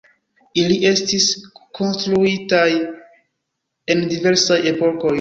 Ili 0.61 0.77
estis 0.91 1.27
konstruitaj 1.81 2.67
en 3.97 4.07
diversaj 4.17 4.63
epokoj. 4.77 5.09